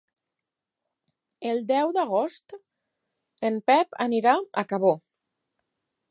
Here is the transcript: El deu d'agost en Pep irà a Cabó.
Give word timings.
El 1.49 1.59
deu 1.71 1.91
d'agost 1.97 2.55
en 3.49 3.59
Pep 3.71 3.99
irà 4.21 4.33
a 4.63 4.63
Cabó. 4.71 4.95